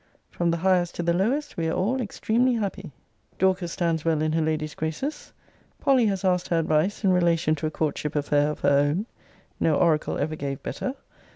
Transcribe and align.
From 0.31 0.49
the 0.49 0.57
highest 0.57 0.95
to 0.95 1.03
the 1.03 1.13
lowest 1.13 1.57
we 1.57 1.67
are 1.67 1.73
all 1.75 2.01
extremely 2.01 2.55
happy. 2.55 2.91
Dorcas 3.37 3.71
stands 3.73 4.03
well 4.03 4.19
in 4.23 4.31
her 4.31 4.41
lady's 4.41 4.73
graces. 4.73 5.31
Polly 5.79 6.07
has 6.07 6.25
asked 6.25 6.47
her 6.47 6.57
advice 6.57 7.03
in 7.03 7.13
relation 7.13 7.53
to 7.57 7.67
a 7.67 7.69
courtship 7.69 8.15
affair 8.15 8.49
of 8.49 8.61
her 8.61 8.69
own. 8.79 9.05
No 9.59 9.75
oracle 9.75 10.17
ever 10.17 10.35
gave 10.35 10.63
better. 10.63 10.95